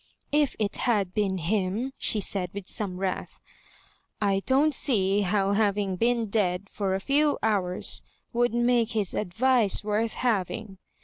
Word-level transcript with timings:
"If 0.43 0.55
it 0.57 0.71
Tiad 0.71 1.13
been 1.13 1.37
him," 1.37 1.93
she 1.95 2.19
said, 2.19 2.49
with 2.55 2.67
some 2.67 2.97
wrath," 2.97 3.39
I 4.19 4.41
don't 4.47 4.73
seer 4.73 5.23
how 5.25 5.53
hav 5.53 5.77
ing 5.77 5.95
been 5.95 6.27
dead 6.27 6.71
for 6.71 6.95
a 6.95 6.99
few 6.99 7.37
hours 7.43 8.01
would 8.33 8.51
make 8.51 8.93
his 8.93 9.13
advice 9.13 9.83
worth 9.83 10.15
having. 10.15 10.79